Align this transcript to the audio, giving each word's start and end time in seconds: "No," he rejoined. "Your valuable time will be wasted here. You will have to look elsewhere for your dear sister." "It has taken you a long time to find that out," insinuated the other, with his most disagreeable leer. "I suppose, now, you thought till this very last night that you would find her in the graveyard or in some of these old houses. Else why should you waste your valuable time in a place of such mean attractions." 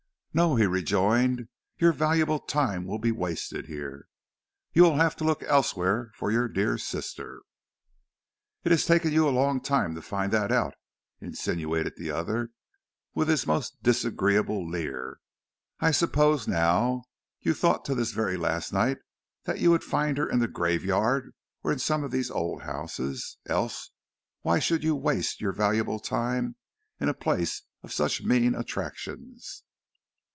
"No," 0.33 0.55
he 0.55 0.65
rejoined. 0.65 1.49
"Your 1.77 1.91
valuable 1.91 2.39
time 2.39 2.85
will 2.87 2.99
be 2.99 3.11
wasted 3.11 3.65
here. 3.65 4.05
You 4.71 4.83
will 4.83 4.95
have 4.95 5.13
to 5.17 5.25
look 5.25 5.43
elsewhere 5.43 6.09
for 6.15 6.31
your 6.31 6.47
dear 6.47 6.77
sister." 6.77 7.41
"It 8.63 8.71
has 8.71 8.85
taken 8.85 9.11
you 9.11 9.27
a 9.27 9.29
long 9.31 9.59
time 9.59 9.93
to 9.93 10.01
find 10.01 10.31
that 10.31 10.49
out," 10.49 10.75
insinuated 11.19 11.97
the 11.97 12.11
other, 12.11 12.51
with 13.13 13.27
his 13.27 13.45
most 13.45 13.83
disagreeable 13.83 14.65
leer. 14.65 15.19
"I 15.81 15.91
suppose, 15.91 16.47
now, 16.47 17.03
you 17.41 17.53
thought 17.53 17.83
till 17.83 17.95
this 17.97 18.13
very 18.13 18.37
last 18.37 18.71
night 18.71 18.99
that 19.43 19.59
you 19.59 19.69
would 19.71 19.83
find 19.83 20.17
her 20.17 20.29
in 20.29 20.39
the 20.39 20.47
graveyard 20.47 21.35
or 21.61 21.73
in 21.73 21.79
some 21.79 22.05
of 22.05 22.11
these 22.11 22.31
old 22.31 22.61
houses. 22.61 23.35
Else 23.49 23.91
why 24.43 24.59
should 24.59 24.81
you 24.81 24.95
waste 24.95 25.41
your 25.41 25.51
valuable 25.51 25.99
time 25.99 26.55
in 27.01 27.09
a 27.09 27.13
place 27.13 27.63
of 27.83 27.91
such 27.91 28.23
mean 28.23 28.55
attractions." 28.55 29.63